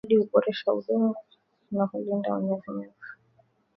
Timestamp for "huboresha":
0.21-0.67